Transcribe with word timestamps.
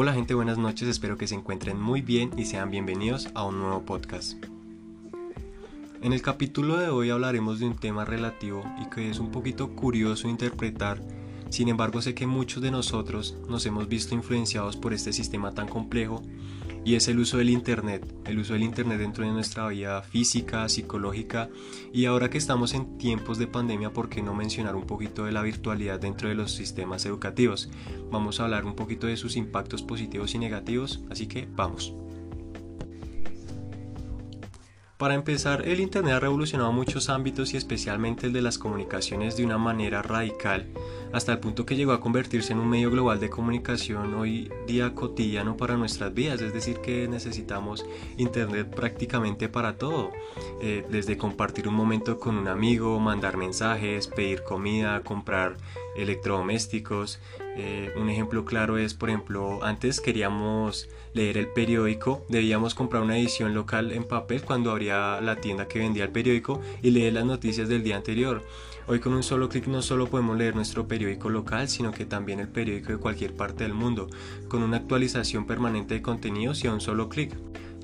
Hola 0.00 0.12
gente, 0.12 0.32
buenas 0.32 0.58
noches, 0.58 0.86
espero 0.86 1.18
que 1.18 1.26
se 1.26 1.34
encuentren 1.34 1.80
muy 1.80 2.02
bien 2.02 2.30
y 2.36 2.44
sean 2.44 2.70
bienvenidos 2.70 3.30
a 3.34 3.42
un 3.42 3.58
nuevo 3.58 3.84
podcast. 3.84 4.40
En 6.00 6.12
el 6.12 6.22
capítulo 6.22 6.76
de 6.76 6.88
hoy 6.88 7.10
hablaremos 7.10 7.58
de 7.58 7.66
un 7.66 7.74
tema 7.74 8.04
relativo 8.04 8.62
y 8.80 8.88
que 8.90 9.10
es 9.10 9.18
un 9.18 9.32
poquito 9.32 9.74
curioso 9.74 10.28
interpretar, 10.28 11.02
sin 11.50 11.66
embargo 11.66 12.00
sé 12.00 12.14
que 12.14 12.28
muchos 12.28 12.62
de 12.62 12.70
nosotros 12.70 13.38
nos 13.48 13.66
hemos 13.66 13.88
visto 13.88 14.14
influenciados 14.14 14.76
por 14.76 14.94
este 14.94 15.12
sistema 15.12 15.50
tan 15.50 15.66
complejo 15.66 16.22
y 16.88 16.94
es 16.94 17.06
el 17.08 17.18
uso 17.18 17.36
del 17.36 17.50
Internet, 17.50 18.14
el 18.24 18.38
uso 18.38 18.54
del 18.54 18.62
Internet 18.62 18.98
dentro 18.98 19.22
de 19.22 19.30
nuestra 19.30 19.68
vida 19.68 20.00
física, 20.00 20.66
psicológica 20.70 21.50
y 21.92 22.06
ahora 22.06 22.30
que 22.30 22.38
estamos 22.38 22.72
en 22.72 22.96
tiempos 22.96 23.36
de 23.36 23.46
pandemia, 23.46 23.92
¿por 23.92 24.08
qué 24.08 24.22
no 24.22 24.32
mencionar 24.32 24.74
un 24.74 24.86
poquito 24.86 25.26
de 25.26 25.32
la 25.32 25.42
virtualidad 25.42 26.00
dentro 26.00 26.30
de 26.30 26.34
los 26.34 26.52
sistemas 26.52 27.04
educativos? 27.04 27.68
Vamos 28.10 28.40
a 28.40 28.44
hablar 28.44 28.64
un 28.64 28.74
poquito 28.74 29.06
de 29.06 29.18
sus 29.18 29.36
impactos 29.36 29.82
positivos 29.82 30.34
y 30.34 30.38
negativos, 30.38 31.02
así 31.10 31.26
que 31.26 31.46
vamos. 31.54 31.92
Para 34.98 35.14
empezar, 35.14 35.62
el 35.64 35.78
Internet 35.78 36.14
ha 36.14 36.20
revolucionado 36.20 36.72
muchos 36.72 37.08
ámbitos 37.08 37.54
y 37.54 37.56
especialmente 37.56 38.26
el 38.26 38.32
de 38.32 38.42
las 38.42 38.58
comunicaciones 38.58 39.36
de 39.36 39.44
una 39.44 39.56
manera 39.56 40.02
radical, 40.02 40.66
hasta 41.12 41.30
el 41.30 41.38
punto 41.38 41.64
que 41.64 41.76
llegó 41.76 41.92
a 41.92 42.00
convertirse 42.00 42.52
en 42.52 42.58
un 42.58 42.68
medio 42.68 42.90
global 42.90 43.20
de 43.20 43.30
comunicación 43.30 44.14
hoy 44.14 44.50
día 44.66 44.96
cotidiano 44.96 45.56
para 45.56 45.76
nuestras 45.76 46.12
vidas, 46.12 46.40
es 46.40 46.52
decir, 46.52 46.80
que 46.80 47.06
necesitamos 47.06 47.86
Internet 48.16 48.74
prácticamente 48.74 49.48
para 49.48 49.76
todo, 49.76 50.10
eh, 50.60 50.84
desde 50.90 51.16
compartir 51.16 51.68
un 51.68 51.74
momento 51.74 52.18
con 52.18 52.36
un 52.36 52.48
amigo, 52.48 52.98
mandar 52.98 53.36
mensajes, 53.36 54.08
pedir 54.08 54.42
comida, 54.42 55.02
comprar 55.04 55.58
electrodomésticos. 55.98 57.20
Eh, 57.56 57.92
un 57.96 58.08
ejemplo 58.08 58.44
claro 58.44 58.78
es, 58.78 58.94
por 58.94 59.10
ejemplo, 59.10 59.64
antes 59.64 60.00
queríamos 60.00 60.88
leer 61.12 61.36
el 61.36 61.48
periódico, 61.48 62.24
debíamos 62.28 62.74
comprar 62.74 63.02
una 63.02 63.18
edición 63.18 63.54
local 63.54 63.92
en 63.92 64.04
papel 64.04 64.42
cuando 64.42 64.70
abría 64.70 65.20
la 65.20 65.36
tienda 65.36 65.66
que 65.66 65.80
vendía 65.80 66.04
el 66.04 66.10
periódico 66.10 66.60
y 66.82 66.90
leer 66.90 67.14
las 67.14 67.24
noticias 67.24 67.68
del 67.68 67.82
día 67.82 67.96
anterior. 67.96 68.42
Hoy 68.86 69.00
con 69.00 69.12
un 69.12 69.22
solo 69.22 69.50
clic 69.50 69.66
no 69.66 69.82
solo 69.82 70.06
podemos 70.06 70.38
leer 70.38 70.54
nuestro 70.54 70.88
periódico 70.88 71.28
local, 71.28 71.68
sino 71.68 71.92
que 71.92 72.06
también 72.06 72.40
el 72.40 72.48
periódico 72.48 72.92
de 72.92 72.98
cualquier 72.98 73.34
parte 73.34 73.64
del 73.64 73.74
mundo, 73.74 74.08
con 74.48 74.62
una 74.62 74.78
actualización 74.78 75.46
permanente 75.46 75.94
de 75.94 76.02
contenidos 76.02 76.64
y 76.64 76.68
a 76.68 76.72
un 76.72 76.80
solo 76.80 77.08
clic 77.10 77.34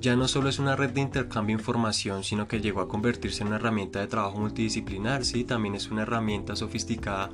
ya 0.05 0.17
no 0.17 0.29
solo 0.29 0.51
es 0.51 0.59
una 0.59 0.77
red 0.77 0.91
de 0.91 1.01
intercambio 1.01 1.57
de 1.57 1.63
información, 1.63 2.25
sino 2.25 2.47
que 2.47 2.61
llegó 2.61 2.83
a 2.83 2.89
convertirse 2.89 3.41
en 3.41 3.47
una 3.47 3.57
herramienta 3.57 4.01
de 4.01 4.07
trabajo 4.07 4.39
multidisciplinar, 4.39 5.25
sí, 5.25 5.45
también 5.45 5.75
es 5.75 5.91
una 5.91 6.03
herramienta 6.03 6.57
sofisticada 6.57 7.31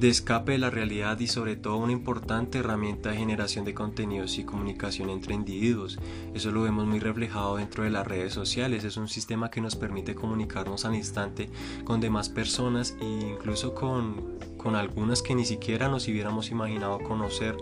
de 0.00 0.08
escape 0.08 0.52
de 0.52 0.58
la 0.58 0.70
realidad 0.70 1.20
y 1.20 1.26
sobre 1.26 1.56
todo 1.56 1.76
una 1.76 1.92
importante 1.92 2.60
herramienta 2.60 3.10
de 3.10 3.18
generación 3.18 3.66
de 3.66 3.74
contenidos 3.74 4.38
y 4.38 4.44
comunicación 4.44 5.10
entre 5.10 5.34
individuos. 5.34 5.98
Eso 6.32 6.50
lo 6.50 6.62
vemos 6.62 6.86
muy 6.86 6.98
reflejado 6.98 7.56
dentro 7.56 7.84
de 7.84 7.90
las 7.90 8.06
redes 8.06 8.32
sociales, 8.32 8.84
es 8.84 8.96
un 8.96 9.08
sistema 9.08 9.50
que 9.50 9.60
nos 9.60 9.76
permite 9.76 10.14
comunicarnos 10.14 10.86
al 10.86 10.94
instante 10.94 11.50
con 11.84 12.00
demás 12.00 12.30
personas 12.30 12.96
e 13.02 13.04
incluso 13.04 13.74
con, 13.74 14.38
con 14.56 14.76
algunas 14.76 15.20
que 15.20 15.34
ni 15.34 15.44
siquiera 15.44 15.90
nos 15.90 16.08
hubiéramos 16.08 16.50
imaginado 16.50 17.00
conocer. 17.00 17.54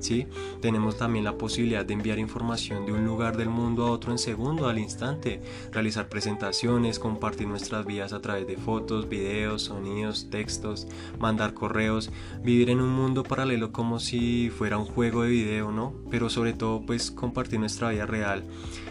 ¿Sí? 0.00 0.26
Tenemos 0.60 0.96
también 0.96 1.24
la 1.24 1.38
posibilidad 1.38 1.84
de 1.84 1.94
enviar 1.94 2.18
información 2.18 2.86
de 2.86 2.92
un 2.92 3.04
lugar 3.04 3.36
del 3.36 3.48
mundo 3.48 3.86
a 3.86 3.90
otro 3.90 4.12
en 4.12 4.18
segundo, 4.18 4.68
al 4.68 4.78
instante, 4.78 5.40
realizar 5.72 6.08
presentaciones, 6.08 6.98
compartir 6.98 7.46
nuestras 7.46 7.86
vidas 7.86 8.12
a 8.12 8.20
través 8.20 8.46
de 8.46 8.56
fotos, 8.56 9.08
videos, 9.08 9.62
sonidos, 9.62 10.28
textos, 10.30 10.86
mandar 11.18 11.54
correos, 11.54 12.10
vivir 12.42 12.70
en 12.70 12.80
un 12.80 12.90
mundo 12.90 13.22
paralelo 13.22 13.72
como 13.72 14.00
si 14.00 14.50
fuera 14.50 14.78
un 14.78 14.86
juego 14.86 15.22
de 15.22 15.30
video, 15.30 15.70
¿no? 15.70 15.94
Pero 16.10 16.28
sobre 16.30 16.52
todo 16.52 16.84
pues 16.84 17.10
compartir 17.10 17.60
nuestra 17.60 17.90
vida 17.90 18.06
real 18.06 18.44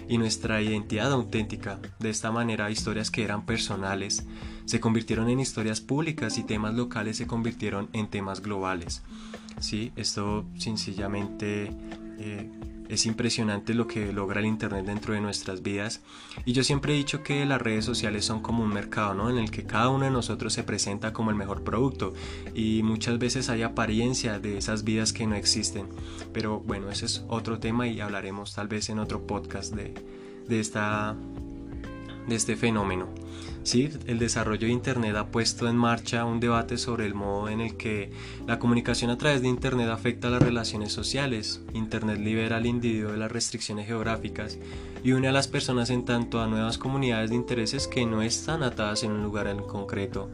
y 0.09 0.17
nuestra 0.17 0.61
identidad 0.61 1.11
auténtica. 1.13 1.79
De 1.99 2.09
esta 2.09 2.31
manera 2.31 2.71
historias 2.71 3.11
que 3.11 3.23
eran 3.23 3.45
personales 3.45 4.25
se 4.65 4.79
convirtieron 4.79 5.29
en 5.29 5.39
historias 5.39 5.79
públicas 5.79 6.37
y 6.37 6.43
temas 6.43 6.73
locales 6.73 7.17
se 7.17 7.27
convirtieron 7.27 7.89
en 7.93 8.07
temas 8.07 8.41
globales. 8.41 9.03
¿sí? 9.59 9.91
Esto 9.95 10.45
sencillamente 10.57 11.71
eh, 12.19 12.49
es 12.89 13.05
impresionante 13.05 13.75
lo 13.75 13.87
que 13.87 14.11
logra 14.11 14.39
el 14.39 14.47
Internet 14.47 14.85
dentro 14.85 15.13
de 15.13 15.21
nuestras 15.21 15.61
vidas. 15.61 16.01
Y 16.43 16.53
yo 16.53 16.63
siempre 16.63 16.93
he 16.93 16.97
dicho 16.97 17.21
que 17.21 17.45
las 17.45 17.61
redes 17.61 17.85
sociales 17.85 18.25
son 18.25 18.41
como 18.41 18.63
un 18.63 18.73
mercado, 18.73 19.13
¿no? 19.13 19.29
En 19.29 19.37
el 19.37 19.51
que 19.51 19.63
cada 19.63 19.89
uno 19.89 20.05
de 20.05 20.11
nosotros 20.11 20.53
se 20.53 20.63
presenta 20.63 21.13
como 21.13 21.29
el 21.29 21.35
mejor 21.37 21.63
producto. 21.63 22.13
Y 22.55 22.81
muchas 22.81 23.19
veces 23.19 23.49
hay 23.49 23.61
apariencia 23.61 24.39
de 24.39 24.57
esas 24.57 24.83
vidas 24.83 25.13
que 25.13 25.27
no 25.27 25.35
existen. 25.35 25.87
Pero 26.33 26.59
bueno, 26.61 26.89
ese 26.89 27.05
es 27.05 27.23
otro 27.27 27.59
tema 27.59 27.87
y 27.87 28.01
hablaremos 28.01 28.55
tal 28.55 28.67
vez 28.67 28.89
en 28.89 28.97
otro 28.97 29.25
podcast 29.27 29.75
de, 29.75 29.93
de, 30.47 30.59
esta, 30.59 31.15
de 32.29 32.35
este 32.35 32.55
fenómeno. 32.55 33.07
Sí, 33.63 33.89
el 34.07 34.19
desarrollo 34.19 34.67
de 34.67 34.73
Internet 34.73 35.15
ha 35.15 35.27
puesto 35.27 35.67
en 35.67 35.75
marcha 35.75 36.23
un 36.25 36.39
debate 36.39 36.77
sobre 36.77 37.05
el 37.05 37.13
modo 37.13 37.49
en 37.49 37.59
el 37.59 37.75
que 37.75 38.09
la 38.47 38.57
comunicación 38.57 39.11
a 39.11 39.17
través 39.17 39.41
de 39.41 39.49
Internet 39.49 39.89
afecta 39.89 40.29
a 40.29 40.31
las 40.31 40.41
relaciones 40.41 40.93
sociales. 40.93 41.61
Internet 41.73 42.19
libera 42.19 42.57
al 42.57 42.65
individuo 42.65 43.11
de 43.11 43.17
las 43.17 43.31
restricciones 43.31 43.85
geográficas 43.85 44.57
y 45.03 45.11
une 45.11 45.27
a 45.27 45.33
las 45.33 45.47
personas 45.47 45.89
en 45.89 46.05
tanto 46.05 46.41
a 46.41 46.47
nuevas 46.47 46.77
comunidades 46.77 47.29
de 47.29 47.35
intereses 47.35 47.87
que 47.87 48.05
no 48.05 48.21
están 48.21 48.63
atadas 48.63 49.03
en 49.03 49.11
un 49.11 49.23
lugar 49.23 49.47
en 49.47 49.59
concreto 49.59 50.29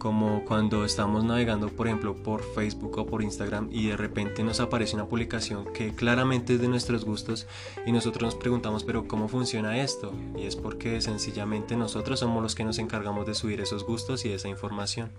como 0.00 0.44
cuando 0.44 0.84
estamos 0.84 1.22
navegando 1.22 1.68
por 1.68 1.86
ejemplo 1.86 2.16
por 2.16 2.42
Facebook 2.42 2.98
o 2.98 3.06
por 3.06 3.22
Instagram 3.22 3.68
y 3.70 3.86
de 3.86 3.96
repente 3.96 4.42
nos 4.42 4.58
aparece 4.58 4.96
una 4.96 5.06
publicación 5.06 5.72
que 5.72 5.94
claramente 5.94 6.54
es 6.54 6.60
de 6.60 6.66
nuestros 6.66 7.04
gustos 7.04 7.46
y 7.86 7.92
nosotros 7.92 8.22
nos 8.22 8.34
preguntamos 8.34 8.82
pero 8.82 9.06
¿cómo 9.06 9.28
funciona 9.28 9.80
esto? 9.80 10.12
Y 10.36 10.46
es 10.46 10.56
porque 10.56 11.00
sencillamente 11.00 11.76
nosotros 11.76 12.18
somos 12.18 12.42
los 12.42 12.56
que 12.56 12.64
nos 12.64 12.80
encargamos 12.80 13.26
de 13.26 13.34
subir 13.34 13.60
esos 13.60 13.84
gustos 13.84 14.24
y 14.24 14.32
esa 14.32 14.48
información. 14.48 15.12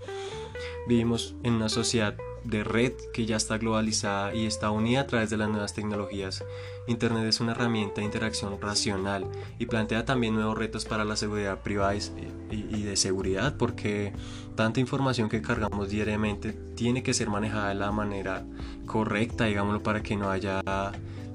Vivimos 0.87 1.35
en 1.43 1.53
una 1.53 1.69
sociedad 1.69 2.17
de 2.43 2.63
red 2.63 2.93
que 3.13 3.25
ya 3.25 3.37
está 3.37 3.57
globalizada 3.57 4.33
y 4.33 4.45
está 4.45 4.71
unida 4.71 5.01
a 5.01 5.07
través 5.07 5.29
de 5.29 5.37
las 5.37 5.49
nuevas 5.49 5.73
tecnologías. 5.73 6.43
Internet 6.87 7.25
es 7.25 7.39
una 7.39 7.51
herramienta 7.51 8.01
de 8.01 8.05
interacción 8.05 8.59
racional 8.59 9.27
y 9.59 9.65
plantea 9.67 10.05
también 10.05 10.35
nuevos 10.35 10.57
retos 10.57 10.85
para 10.85 11.05
la 11.05 11.15
seguridad 11.15 11.59
privada 11.59 11.95
y 11.95 12.83
de 12.83 12.95
seguridad 12.95 13.55
porque 13.57 14.13
tanta 14.55 14.79
información 14.79 15.29
que 15.29 15.41
cargamos 15.41 15.89
diariamente 15.89 16.53
tiene 16.75 17.03
que 17.03 17.13
ser 17.13 17.29
manejada 17.29 17.69
de 17.69 17.75
la 17.75 17.91
manera 17.91 18.45
correcta, 18.85 19.45
digámoslo, 19.45 19.83
para 19.83 20.01
que 20.01 20.15
no 20.15 20.29
haya 20.29 20.61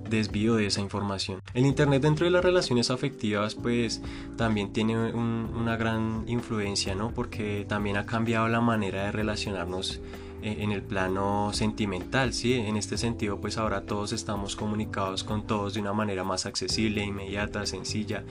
desvío 0.09 0.55
de 0.55 0.67
esa 0.67 0.81
información. 0.81 1.41
El 1.55 1.67
Internet 1.67 2.03
dentro 2.03 2.27
de 2.27 2.31
las 2.31 2.45
relaciones 2.45 2.91
afectivas 2.91 3.55
pues 3.55 4.03
también 4.37 4.73
tiene 4.73 5.13
una 5.13 5.77
gran 5.77 6.25
influencia, 6.27 6.95
¿no? 6.95 7.11
Porque 7.11 7.65
también 7.69 7.97
ha 7.97 8.07
cambiado 8.07 8.49
la 8.49 8.61
manera 8.61 9.05
de 9.05 9.13
relacionarnos 9.13 10.01
en 10.43 10.73
el 10.73 10.83
plano 10.83 11.51
sentimental, 11.53 12.33
¿sí? 12.33 12.55
En 12.55 12.77
este 12.77 12.99
sentido, 12.99 13.41
pues 13.41 13.59
ahora 13.59 13.83
todos 13.83 14.13
estamos 14.13 14.57
comunicados 14.57 15.25
con 15.25 15.47
todos 15.47 15.75
de 15.75 15.81
una 15.81 15.93
manera 15.93 16.25
más 16.25 16.47
accesible, 16.47 17.05
inmediata, 17.05 17.67
sencilla, 17.67 18.25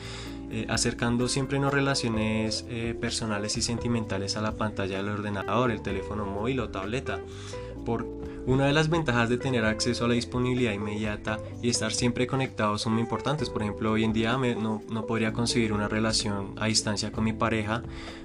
eh, 0.51 0.66
acercando 0.69 1.27
siempre 1.27 1.59
nos 1.59 1.73
relaciones 1.73 2.66
eh, 2.69 2.95
personales 2.99 3.57
y 3.57 3.61
sentimentales 3.61 4.38
a 4.38 4.41
la 4.41 4.53
pantalla 4.53 4.97
del 4.97 5.09
ordenador, 5.09 5.71
el 5.71 5.81
teléfono 5.81 6.25
móvil 6.25 6.59
o 6.59 6.69
tableta. 6.69 7.19
Por 7.85 8.25
una 8.47 8.67
de 8.67 8.73
las 8.73 8.89
ventajas 8.89 9.29
de 9.29 9.38
tener 9.38 9.66
acceso 9.66 10.06
a 10.06 10.07
la 10.07 10.13
disponibilidad 10.13 10.72
inmediata 10.72 11.39
y 11.61 11.69
estar 11.69 11.91
siempre 11.91 12.28
conectados 12.28 12.81
son 12.81 12.94
muy 12.94 13.01
importantes. 13.01 13.50
Por 13.50 13.63
ejemplo, 13.63 13.91
hoy 13.91 14.03
en 14.03 14.13
día 14.13 14.38
no, 14.38 14.83
no, 14.89 15.06
podría 15.06 15.33
conseguir 15.33 15.73
una 15.73 15.88
relación 15.88 16.53
a 16.57 16.67
distancia 16.67 17.11
con 17.11 17.23
mi 17.23 17.34
pareja 17.34 17.81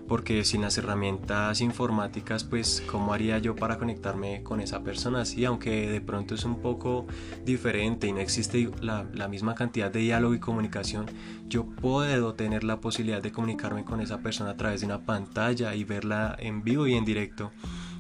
porque 0.07 0.45
sin 0.45 0.63
las 0.63 0.77
herramientas 0.77 1.61
informáticas, 1.61 2.45
pues, 2.45 2.83
¿cómo 2.91 3.15
haría 3.15 3.39
yo 3.39 3.55
para 3.55 3.79
conectarme 3.79 4.43
con 4.43 4.61
esa 4.61 4.83
persona? 4.83 5.25
Sí, 5.25 5.45
aunque 5.45 5.89
de 5.89 6.01
pronto 6.01 6.35
es 6.35 6.45
un 6.45 6.61
poco 6.61 7.07
diferente 7.45 8.09
y 8.09 8.13
no 8.13 8.19
existe 8.19 8.71
la, 8.83 9.07
la 9.15 9.29
misma 9.29 9.55
cantidad 9.55 9.91
de 9.91 10.01
diálogo 10.01 10.35
y 10.35 10.41
comunicación, 10.41 11.07
yo 11.49 11.65
puedo 11.65 12.35
tener 12.35 12.65
la 12.65 12.81
posibilidad 12.81 13.23
de 13.23 13.33
comunicarme 13.33 13.85
con 13.85 14.01
esa 14.01 14.19
persona 14.19 14.51
a 14.51 14.57
través 14.57 14.81
de 14.81 14.87
una 14.87 14.99
pantalla 14.99 15.75
y 15.75 15.85
verla 15.85 16.37
en 16.39 16.63
vivo 16.65 16.87
y 16.87 16.95
en 16.95 17.05
directo. 17.05 17.53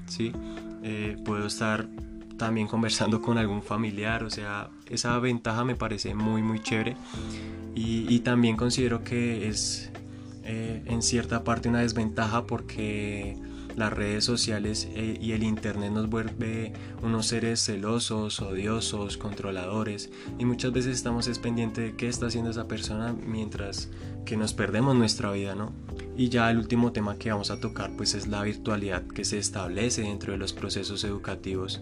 ¿sí? 0.06 0.32
Eh, 0.82 1.16
puedo 1.24 1.46
estar 1.46 1.86
también 2.40 2.66
conversando 2.66 3.20
con 3.20 3.36
algún 3.36 3.62
familiar, 3.62 4.24
o 4.24 4.30
sea, 4.30 4.70
esa 4.88 5.18
ventaja 5.18 5.62
me 5.62 5.76
parece 5.76 6.14
muy 6.14 6.42
muy 6.42 6.58
chévere. 6.60 6.96
Y, 7.74 8.18
también 8.20 8.56
considero 8.56 9.04
que 9.04 9.48
es 9.48 9.90
eh, 10.44 10.82
en 10.86 11.02
cierta 11.02 11.44
parte 11.44 11.68
una 11.68 11.80
desventaja 11.80 12.46
porque 12.46 13.36
las 13.76 13.92
redes 13.92 14.24
sociales 14.24 14.88
eh, 14.94 15.18
y 15.20 15.32
el 15.32 15.42
internet 15.42 15.92
nos 15.92 16.08
vuelve 16.08 16.72
unos 17.02 17.26
seres 17.26 17.64
celosos, 17.64 18.40
odiosos, 18.40 19.16
controladores 19.16 20.10
y 20.38 20.44
muchas 20.44 20.72
veces 20.72 20.96
estamos 20.96 21.26
es 21.26 21.38
pendiente 21.38 21.80
de 21.80 21.96
qué 21.96 22.08
está 22.08 22.26
haciendo 22.26 22.50
esa 22.50 22.68
persona 22.68 23.12
mientras 23.12 23.90
que 24.24 24.36
nos 24.36 24.52
perdemos 24.52 24.94
nuestra 24.96 25.32
vida, 25.32 25.54
¿no? 25.54 25.72
Y 26.16 26.28
ya 26.28 26.50
el 26.50 26.58
último 26.58 26.92
tema 26.92 27.16
que 27.16 27.30
vamos 27.30 27.50
a 27.50 27.60
tocar 27.60 27.90
pues 27.96 28.14
es 28.14 28.26
la 28.26 28.42
virtualidad 28.42 29.06
que 29.06 29.24
se 29.24 29.38
establece 29.38 30.02
dentro 30.02 30.32
de 30.32 30.38
los 30.38 30.52
procesos 30.52 31.04
educativos, 31.04 31.80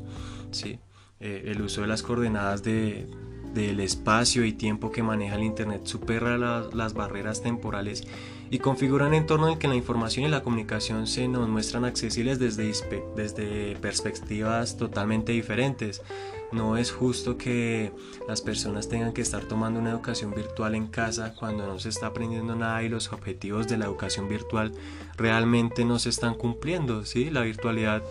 ¿sí? 0.50 0.78
Eh, 1.20 1.44
el 1.46 1.62
uso 1.62 1.80
de 1.80 1.88
las 1.88 2.02
coordenadas 2.02 2.62
de, 2.62 3.08
del 3.54 3.80
espacio 3.80 4.44
y 4.44 4.52
tiempo 4.52 4.90
que 4.92 5.02
maneja 5.02 5.36
el 5.36 5.42
Internet 5.42 5.82
supera 5.84 6.38
las 6.38 6.94
barreras 6.94 7.42
temporales 7.42 8.06
y 8.50 8.58
configura 8.58 9.06
un 9.06 9.14
entorno 9.14 9.48
en 9.48 9.58
que 9.58 9.68
la 9.68 9.74
información 9.74 10.24
y 10.24 10.28
la 10.28 10.42
comunicación 10.42 11.06
se 11.06 11.28
nos 11.28 11.48
muestran 11.48 11.84
accesibles 11.84 12.38
desde, 12.38 12.72
desde 13.16 13.76
perspectivas 13.76 14.76
totalmente 14.76 15.32
diferentes. 15.32 16.02
No 16.50 16.78
es 16.78 16.90
justo 16.90 17.36
que 17.36 17.92
las 18.26 18.40
personas 18.40 18.88
tengan 18.88 19.12
que 19.12 19.20
estar 19.20 19.44
tomando 19.44 19.80
una 19.80 19.90
educación 19.90 20.34
virtual 20.34 20.74
en 20.74 20.86
casa 20.86 21.34
cuando 21.34 21.66
no 21.66 21.78
se 21.78 21.90
está 21.90 22.06
aprendiendo 22.06 22.56
nada 22.56 22.82
y 22.82 22.88
los 22.88 23.12
objetivos 23.12 23.68
de 23.68 23.76
la 23.76 23.84
educación 23.84 24.28
virtual 24.28 24.72
realmente 25.16 25.84
no 25.84 25.98
se 25.98 26.08
están 26.08 26.34
cumpliendo. 26.34 27.04
¿sí? 27.04 27.28
La 27.28 27.42
virtualidad 27.42 28.02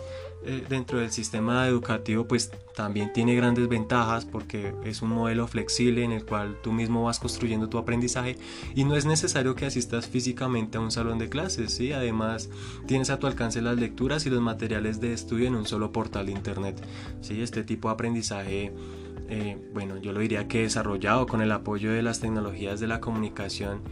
eh, 0.44 0.64
dentro 0.68 1.00
del 1.00 1.10
sistema 1.10 1.66
educativo 1.66 2.26
pues 2.26 2.50
también 2.76 3.12
tiene 3.12 3.34
grandes 3.34 3.68
ventajas 3.68 4.24
porque 4.24 4.72
es 4.84 5.02
un 5.02 5.10
modelo 5.10 5.48
flexible 5.48 6.04
en 6.04 6.12
el 6.12 6.24
cual 6.24 6.56
tú 6.62 6.72
mismo 6.72 7.02
vas 7.04 7.18
construyendo 7.18 7.68
tu 7.68 7.76
aprendizaje 7.76 8.38
y 8.74 8.84
no 8.84 8.94
es 8.94 9.04
necesario 9.04 9.54
que 9.54 9.66
asistas 9.66 10.06
físicamente 10.06 10.78
a 10.78 10.80
un 10.80 10.92
salón 10.92 11.18
de 11.18 11.28
clases, 11.28 11.72
¿sí? 11.72 11.92
además 11.92 12.50
tienes 12.86 13.10
a 13.10 13.18
tu 13.18 13.26
alcance 13.26 13.60
las 13.60 13.76
lecturas 13.76 14.26
y 14.26 14.30
los 14.30 14.40
materiales 14.40 15.00
de 15.00 15.12
estudio 15.12 15.48
en 15.48 15.56
un 15.56 15.66
solo 15.66 15.90
portal 15.90 16.26
de 16.26 16.32
internet. 16.32 16.80
¿sí? 17.20 17.42
Este 17.42 17.64
tipo 17.64 17.88
de 17.88 17.94
aprendizaje 17.94 18.72
eh, 19.30 19.58
bueno, 19.74 19.98
yo 19.98 20.12
lo 20.12 20.20
diría 20.20 20.48
que 20.48 20.62
desarrollado 20.62 21.26
con 21.26 21.42
el 21.42 21.52
apoyo 21.52 21.92
de 21.92 22.02
las 22.02 22.20
tecnologías 22.20 22.80
de 22.80 22.86
la 22.86 23.00
comunicación 23.00 23.82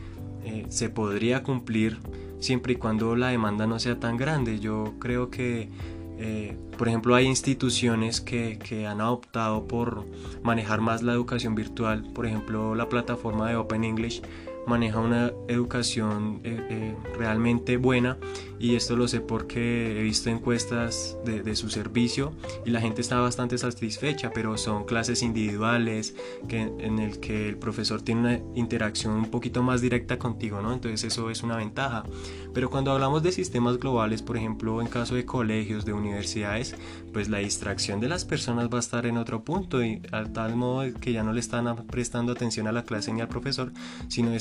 eh, 0.44 0.64
se 0.70 0.88
podría 0.88 1.42
cumplir 1.42 1.98
siempre 2.38 2.74
y 2.74 2.76
cuando 2.76 3.16
la 3.16 3.28
demanda 3.28 3.66
no 3.66 3.78
sea 3.78 3.98
tan 3.98 4.16
grande. 4.16 4.60
Yo 4.60 4.94
creo 4.98 5.30
que 5.30 5.68
eh, 6.18 6.56
por 6.78 6.88
ejemplo, 6.88 7.14
hay 7.14 7.26
instituciones 7.26 8.20
que, 8.20 8.58
que, 8.58 8.86
han 8.86 9.00
optado 9.00 9.66
por 9.66 10.04
manejar 10.42 10.80
más 10.80 11.02
la 11.02 11.12
educación 11.12 11.54
virtual. 11.54 12.04
Por 12.14 12.26
ejemplo, 12.26 12.74
la 12.74 12.88
plataforma 12.88 13.48
de 13.48 13.56
Open 13.56 13.84
English 13.84 14.22
maneja 14.66 14.98
una 14.98 15.32
educación 15.48 16.40
eh, 16.44 16.66
eh, 16.70 16.96
realmente 17.16 17.76
buena 17.76 18.18
y 18.58 18.74
esto 18.74 18.96
lo 18.96 19.06
sé 19.06 19.20
porque 19.20 19.98
he 19.98 20.02
visto 20.02 20.30
encuestas 20.30 21.16
de, 21.24 21.56
su 21.56 21.70
servicio 21.70 22.32
y 22.64 22.70
la 22.70 22.80
gente 22.80 23.00
está 23.00 23.20
bastante 23.20 23.56
satisfecha, 23.56 24.30
pero 24.34 24.56
son 24.58 24.84
clases 24.84 25.22
individuales 25.22 26.14
que, 26.48 26.62
en 26.62 26.98
el 26.98 27.20
que 27.20 27.48
el 27.48 27.56
profesor 27.56 28.02
tiene 28.02 28.20
una 28.20 28.40
interacción 28.54 29.14
un 29.14 29.30
poquito 29.30 29.62
más 29.62 29.80
directa 29.80 30.18
contigo, 30.18 30.60
¿no? 30.60 30.72
Entonces 30.72 31.04
eso 31.04 31.30
es 31.30 31.42
una 31.42 31.56
ventaja. 31.56 32.04
Pero 32.52 32.70
cuando 32.70 32.92
hablamos 32.92 33.22
de 33.22 33.32
sistemas 33.32 33.78
globales, 33.78 34.22
por 34.22 34.36
ejemplo, 34.36 34.80
en 34.80 34.88
caso 34.88 35.14
de 35.14 35.24
colegios, 35.24 35.84
de 35.84 35.92
universidades, 35.92 36.74
pues 37.12 37.28
la 37.28 37.38
distracción 37.38 38.00
de 38.00 38.08
las 38.08 38.24
personas 38.24 38.68
va 38.68 38.78
a 38.78 38.80
estar 38.80 39.06
en 39.06 39.18
otro 39.18 39.44
punto 39.44 39.84
y 39.84 40.02
al 40.12 40.32
tal 40.32 40.56
modo 40.56 40.92
que 41.00 41.12
ya 41.12 41.22
no 41.22 41.32
le 41.32 41.40
están 41.40 41.86
prestando 41.86 42.32
atención 42.32 42.66
a 42.66 42.72
la 42.72 42.84
clase 42.84 43.12
ni 43.12 43.20
al 43.20 43.28
profesor, 43.28 43.72
sino 44.08 44.32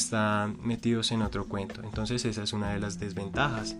metidos 0.61 1.11
en 1.11 1.21
otro 1.21 1.45
cuento. 1.45 1.81
Entonces 1.83 2.25
esa 2.25 2.43
es 2.43 2.53
una 2.53 2.71
de 2.71 2.79
las 2.79 2.99
desventajas. 2.99 3.75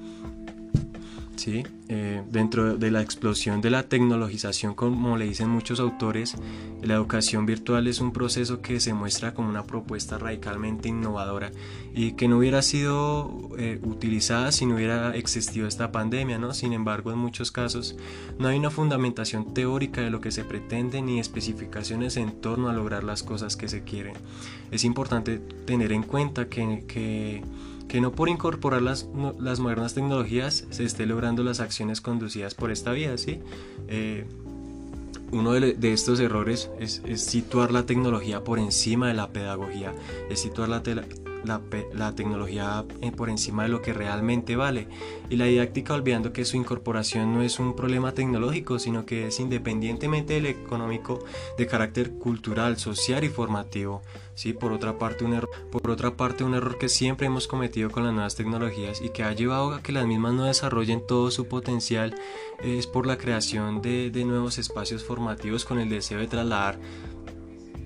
¿Sí? 1.36 1.64
Eh, 1.88 2.24
dentro 2.32 2.78
de 2.78 2.90
la 2.90 3.02
explosión 3.02 3.62
de 3.62 3.70
la 3.70 3.84
tecnologización, 3.84 4.74
como 4.74 5.18
le 5.18 5.26
dicen 5.26 5.50
muchos 5.50 5.80
autores, 5.80 6.36
la 6.82 6.96
educación 6.96 7.46
virtual 7.46 7.88
es 7.88 8.02
un 8.02 8.12
proceso 8.12 8.62
que 8.62 8.80
se 8.80 8.94
muestra 8.94 9.34
como 9.34 9.50
una 9.50 9.66
propuesta 9.66 10.18
radicalmente 10.18 10.90
innovadora 10.90 11.52
y 11.94 12.14
que 12.14 12.28
no 12.28 12.40
hubiera 12.40 12.62
sido 12.62 13.50
eh, 13.58 13.80
utilizada 13.84 14.52
si 14.52 14.66
no 14.66 14.76
hubiera 14.76 15.16
existido 15.16 15.68
esta 15.68 15.92
pandemia. 15.92 16.40
¿no? 16.40 16.54
Sin 16.54 16.74
embargo, 16.74 17.12
en 17.12 17.20
muchos 17.20 17.52
casos 17.52 17.96
no 18.40 18.48
hay 18.48 18.58
una 18.58 18.72
fundamentación 18.72 19.54
teórica 19.54 20.02
de 20.02 20.10
lo 20.10 20.22
que 20.22 20.32
se 20.32 20.44
pretende 20.44 21.02
ni 21.02 21.20
especificaciones 21.20 22.18
en 22.18 22.42
torno 22.42 22.70
a 22.70 22.74
lograr 22.74 23.04
las 23.04 23.22
cosas 23.22 23.56
que 23.56 23.68
se 23.68 23.84
quieren. 23.84 24.16
Es 24.72 24.84
importante 24.84 25.38
tener 25.66 25.92
en 25.92 26.04
cuenta 26.04 26.50
que, 26.50 26.84
que 26.88 27.44
que 27.88 28.02
no 28.02 28.12
por 28.12 28.30
incorporar 28.30 28.82
las, 28.82 29.08
las 29.40 29.60
modernas 29.60 29.94
tecnologías 29.94 30.66
se 30.70 30.84
esté 30.84 31.06
logrando 31.06 31.44
las 31.44 31.60
acciones 31.60 32.02
conducidas 32.02 32.56
por 32.56 32.72
esta 32.72 32.92
vía, 32.92 33.18
¿sí? 33.18 33.40
Eh, 33.88 34.26
uno 35.32 35.54
de, 35.54 35.76
estos 35.94 36.20
errores 36.20 36.70
es, 36.80 37.02
es, 37.06 37.22
situar 37.22 37.72
la 37.72 37.86
tecnología 37.86 38.44
por 38.44 38.60
encima 38.60 39.08
de 39.08 39.16
la 39.16 39.30
pedagogía, 39.30 39.94
es 40.30 40.40
situar 40.40 40.70
la, 40.70 40.82
la, 41.46 42.16
tecnología 42.16 42.86
eh, 43.02 43.12
por 43.12 43.30
encima 43.30 43.64
de 43.64 43.70
lo 43.70 43.82
que 43.82 43.94
realmente 43.94 44.56
vale 44.56 44.88
y 45.30 45.36
la 45.36 45.46
didáctica 45.46 45.94
olvidando 45.94 46.34
que 46.34 46.46
su 46.46 46.58
incorporación 46.58 47.34
no 47.34 47.42
es 47.42 47.60
un 47.60 47.76
problema 47.76 48.14
tecnológico 48.14 48.80
sino 48.80 49.06
que 49.06 49.28
es 49.28 49.40
independientemente 49.40 50.34
del 50.34 50.46
económico 50.48 51.20
de 51.58 51.68
carácter 51.68 52.14
cultural, 52.14 52.78
social 52.78 53.24
y 53.24 53.30
formativo. 53.30 54.02
¿sí? 54.36 54.54
Por, 54.54 54.72
otra 54.72 54.98
parte, 54.98 55.26
un 55.26 55.34
error, 55.34 55.50
por 55.72 55.90
otra 55.90 56.16
parte 56.16 56.44
un 56.44 56.54
error 56.54 56.78
que 56.78 56.90
siempre 56.90 57.28
hemos 57.28 57.48
cometido 57.48 57.90
con 57.90 58.04
las 58.04 58.14
nuevas 58.14 58.36
tecnologías 58.36 59.02
y 59.02 59.10
que 59.10 59.24
ha 59.24 59.34
llevado 59.34 59.74
a 59.74 59.82
que 59.82 59.92
las 59.92 60.06
mismas 60.06 60.34
no 60.34 60.46
desarrollen 60.46 61.06
todo 61.06 61.32
su 61.32 61.48
potencial 61.48 62.16
es 62.64 62.88
por 62.88 63.06
la 63.08 63.18
creación 63.18 63.82
de, 63.82 64.12
de 64.12 64.26
nuevos 64.26 64.58
espacios 64.58 65.04
formativos 65.04 65.66
con 65.66 65.80
el 65.80 65.90
deseo 65.90 66.20
de 66.20 66.28
trasladar 66.28 66.80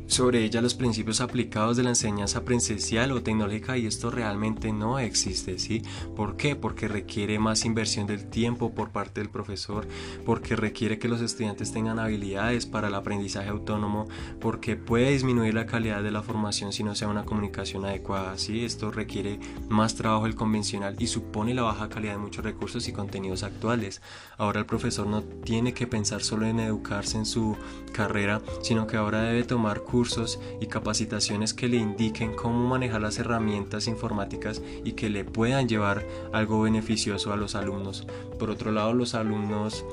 sobre 0.09 0.43
ella 0.43 0.61
los 0.61 0.73
principios 0.73 1.21
aplicados 1.21 1.77
de 1.77 1.83
la 1.83 1.89
enseñanza 1.89 2.43
presencial 2.43 3.11
o 3.11 3.21
tecnológica 3.21 3.77
y 3.77 3.85
esto 3.85 4.09
realmente 4.09 4.73
no 4.73 4.97
existe, 4.97 5.59
¿sí? 5.59 5.83
¿Por 6.15 6.35
qué? 6.35 6.55
Porque 6.55 6.87
requiere 6.87 7.37
más 7.37 7.63
inversión 7.63 8.07
del 8.07 8.25
tiempo 8.25 8.73
por 8.73 8.89
parte 8.89 9.21
del 9.21 9.29
profesor, 9.29 9.87
porque 10.25 10.55
requiere 10.55 10.97
que 10.97 11.07
los 11.07 11.21
estudiantes 11.21 11.71
tengan 11.71 11.99
habilidades 11.99 12.65
para 12.65 12.87
el 12.87 12.95
aprendizaje 12.95 13.49
autónomo, 13.49 14.07
porque 14.41 14.75
puede 14.75 15.11
disminuir 15.11 15.53
la 15.53 15.67
calidad 15.67 16.01
de 16.01 16.11
la 16.11 16.23
formación 16.23 16.73
si 16.73 16.83
no 16.83 16.95
sea 16.95 17.07
una 17.07 17.25
comunicación 17.25 17.85
adecuada, 17.85 18.35
¿sí? 18.39 18.65
Esto 18.65 18.89
requiere 18.89 19.39
más 19.69 19.93
trabajo 19.93 20.23
del 20.23 20.33
convencional 20.33 20.95
y 20.97 21.05
supone 21.05 21.53
la 21.53 21.61
baja 21.61 21.87
calidad 21.87 22.13
de 22.13 22.19
muchos 22.19 22.43
recursos 22.43 22.87
y 22.87 22.93
contenidos 22.93 23.43
actuales. 23.43 24.01
Ahora 24.39 24.59
el 24.59 24.65
profesor 24.65 25.05
no 25.05 25.21
tiene 25.21 25.75
que 25.75 25.85
pensar 25.85 26.23
solo 26.23 26.47
en 26.47 26.59
educarse 26.59 27.17
en 27.17 27.27
su 27.27 27.55
carrera, 27.93 28.41
sino 28.63 28.87
que 28.87 28.97
ahora 28.97 29.21
debe 29.21 29.43
tomar 29.43 29.81
cursos 29.81 29.98
cursos 29.99 30.39
y 30.61 30.67
capacitaciones 30.67 31.53
que 31.53 31.67
le 31.67 31.75
indiquen 31.75 32.33
cómo 32.33 32.65
manejar 32.69 33.01
las 33.01 33.19
herramientas 33.19 33.85
informáticas 33.85 34.61
y 34.85 34.93
que 34.93 35.09
le 35.09 35.25
puedan 35.25 35.67
llevar 35.67 36.07
algo 36.31 36.61
beneficioso 36.61 37.33
a 37.33 37.35
los 37.35 37.53
alumnos. 37.53 38.07
Por 38.39 38.49
otro 38.49 38.71
lado, 38.71 38.93
los 38.93 39.13
alumnos 39.13 39.83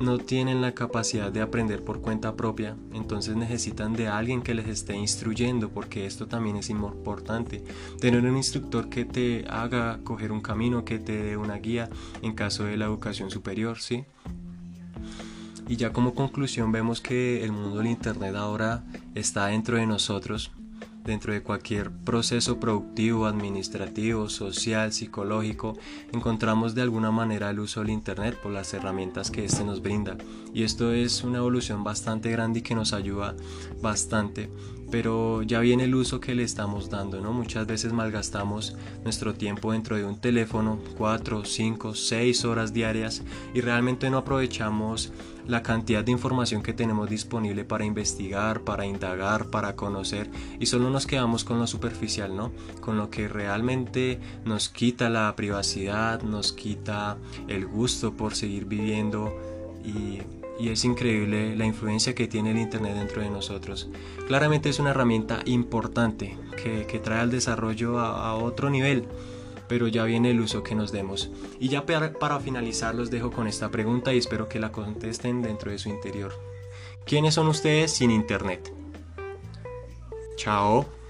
no 0.00 0.16
tienen 0.16 0.62
la 0.62 0.72
capacidad 0.72 1.30
de 1.30 1.42
aprender 1.42 1.84
por 1.84 2.00
cuenta 2.00 2.34
propia, 2.34 2.76
entonces 2.94 3.36
necesitan 3.36 3.92
de 3.92 4.08
alguien 4.08 4.40
que 4.40 4.54
les 4.54 4.68
esté 4.68 4.96
instruyendo, 4.96 5.68
porque 5.68 6.06
esto 6.06 6.26
también 6.26 6.56
es 6.56 6.70
importante. 6.70 7.62
Tener 8.00 8.24
un 8.24 8.38
instructor 8.38 8.88
que 8.88 9.04
te 9.04 9.44
haga 9.50 10.00
coger 10.02 10.32
un 10.32 10.40
camino, 10.40 10.86
que 10.86 10.98
te 10.98 11.22
dé 11.22 11.36
una 11.36 11.56
guía 11.56 11.90
en 12.22 12.32
caso 12.32 12.64
de 12.64 12.78
la 12.78 12.86
educación 12.86 13.30
superior, 13.30 13.80
¿sí? 13.80 14.06
Y 15.68 15.76
ya 15.76 15.92
como 15.92 16.14
conclusión 16.14 16.72
vemos 16.72 17.00
que 17.00 17.44
el 17.44 17.52
mundo 17.52 17.78
del 17.78 17.86
Internet 17.86 18.34
ahora 18.36 18.84
está 19.14 19.46
dentro 19.46 19.76
de 19.76 19.86
nosotros, 19.86 20.50
dentro 21.04 21.32
de 21.32 21.42
cualquier 21.42 21.90
proceso 21.90 22.60
productivo, 22.60 23.26
administrativo, 23.26 24.28
social, 24.28 24.92
psicológico, 24.92 25.76
encontramos 26.12 26.74
de 26.74 26.82
alguna 26.82 27.10
manera 27.10 27.50
el 27.50 27.60
uso 27.60 27.80
del 27.80 27.90
Internet 27.90 28.36
por 28.42 28.52
las 28.52 28.72
herramientas 28.74 29.30
que 29.30 29.44
éste 29.44 29.64
nos 29.64 29.82
brinda. 29.82 30.16
Y 30.54 30.62
esto 30.62 30.92
es 30.92 31.24
una 31.24 31.38
evolución 31.38 31.84
bastante 31.84 32.30
grande 32.30 32.60
y 32.60 32.62
que 32.62 32.74
nos 32.74 32.92
ayuda 32.92 33.34
bastante 33.80 34.50
pero 34.92 35.40
ya 35.40 35.58
viene 35.60 35.84
el 35.84 35.94
uso 35.94 36.20
que 36.20 36.34
le 36.34 36.42
estamos 36.42 36.90
dando, 36.90 37.22
¿no? 37.22 37.32
Muchas 37.32 37.66
veces 37.66 37.94
malgastamos 37.94 38.76
nuestro 39.04 39.32
tiempo 39.32 39.72
dentro 39.72 39.96
de 39.96 40.04
un 40.04 40.20
teléfono, 40.20 40.78
4, 40.98 41.46
5, 41.46 41.94
6 41.94 42.44
horas 42.44 42.74
diarias 42.74 43.22
y 43.54 43.62
realmente 43.62 44.10
no 44.10 44.18
aprovechamos 44.18 45.10
la 45.46 45.62
cantidad 45.62 46.04
de 46.04 46.12
información 46.12 46.62
que 46.62 46.74
tenemos 46.74 47.08
disponible 47.08 47.64
para 47.64 47.86
investigar, 47.86 48.64
para 48.64 48.84
indagar, 48.84 49.46
para 49.46 49.74
conocer 49.76 50.30
y 50.60 50.66
solo 50.66 50.90
nos 50.90 51.06
quedamos 51.06 51.42
con 51.42 51.58
lo 51.58 51.66
superficial, 51.66 52.36
¿no? 52.36 52.52
Con 52.82 52.98
lo 52.98 53.08
que 53.08 53.28
realmente 53.28 54.20
nos 54.44 54.68
quita 54.68 55.08
la 55.08 55.34
privacidad, 55.34 56.20
nos 56.20 56.52
quita 56.52 57.16
el 57.48 57.66
gusto 57.66 58.14
por 58.14 58.34
seguir 58.34 58.66
viviendo 58.66 59.34
y 59.82 60.18
y 60.58 60.68
es 60.70 60.84
increíble 60.84 61.56
la 61.56 61.66
influencia 61.66 62.14
que 62.14 62.28
tiene 62.28 62.52
el 62.52 62.58
Internet 62.58 62.94
dentro 62.94 63.22
de 63.22 63.30
nosotros. 63.30 63.88
Claramente 64.26 64.68
es 64.68 64.78
una 64.78 64.90
herramienta 64.90 65.40
importante 65.44 66.36
que, 66.62 67.00
trae 67.02 67.20
al 67.20 67.30
desarrollo 67.30 67.98
a, 67.98 68.34
otro 68.34 68.70
nivel, 68.70 69.04
pero 69.68 69.88
ya 69.88 70.04
viene 70.04 70.30
el 70.30 70.40
uso 70.40 70.62
que 70.62 70.74
nos 70.74 70.92
demos. 70.92 71.30
Y 71.58 71.68
ya 71.68 71.86
para, 71.86 72.12
para 72.12 72.40
finalizar 72.40 72.94
los 72.94 73.10
dejo 73.10 73.30
con 73.30 73.46
esta 73.48 73.70
pregunta 73.70 74.12
y 74.12 74.18
espero 74.18 74.48
que 74.48 74.60
la 74.60 74.72
contesten 74.72 75.42
dentro 75.42 75.70
de 75.70 75.78
su 75.78 75.88
interior. 75.88 76.32
¿Quiénes 77.04 77.34
son 77.34 77.48
ustedes 77.48 77.92
sin 77.92 78.10
Internet? 78.10 78.72
Chao. 80.36 81.01